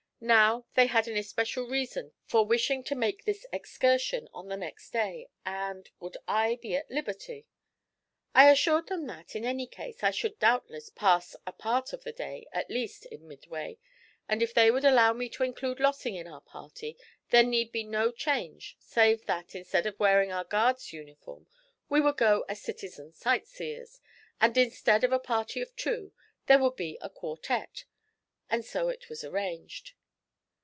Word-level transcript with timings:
Now 0.23 0.67
they 0.75 0.85
had 0.85 1.07
an 1.07 1.17
especial 1.17 1.65
reason 1.65 2.11
for 2.25 2.45
wishing 2.45 2.83
to 2.83 2.93
make 2.93 3.25
this 3.25 3.43
excursion 3.51 4.27
on 4.35 4.49
the 4.49 4.55
next 4.55 4.91
day, 4.91 5.29
and 5.47 5.89
would 5.99 6.15
I 6.27 6.57
be 6.57 6.75
at 6.75 6.91
liberty? 6.91 7.47
I 8.35 8.51
assured 8.51 8.85
them 8.85 9.07
that, 9.07 9.35
in 9.35 9.45
any 9.45 9.65
case, 9.65 10.03
I 10.03 10.11
should 10.11 10.37
doubtless 10.37 10.91
pass 10.91 11.35
a 11.47 11.51
part 11.51 11.91
of 11.91 12.03
the 12.03 12.11
day, 12.13 12.45
at 12.51 12.69
least, 12.69 13.07
in 13.07 13.27
Midway; 13.27 13.79
and 14.29 14.43
if 14.43 14.53
they 14.53 14.69
would 14.69 14.85
allow 14.85 15.11
me 15.11 15.27
to 15.29 15.41
include 15.43 15.79
Lossing 15.79 16.13
in 16.13 16.27
our 16.27 16.41
party 16.41 16.99
there 17.31 17.41
need 17.41 17.71
be 17.71 17.83
no 17.83 18.11
change 18.11 18.77
save 18.79 19.25
that, 19.25 19.55
instead 19.55 19.87
of 19.87 19.99
wearing 19.99 20.31
our 20.31 20.43
guards' 20.45 20.93
uniform, 20.93 21.47
we 21.89 21.99
would 21.99 22.17
go 22.17 22.45
as 22.47 22.61
citizen 22.61 23.11
sight 23.11 23.47
seers; 23.47 23.99
and 24.39 24.55
instead 24.55 25.03
of 25.03 25.11
a 25.11 25.17
party 25.17 25.61
of 25.61 25.75
two, 25.75 26.13
there 26.45 26.59
would 26.59 26.75
be 26.75 26.99
a 27.01 27.09
quartet, 27.09 27.85
and 28.51 28.63
so 28.63 28.87
it 28.87 29.09
was 29.09 29.23
arranged. 29.23 29.93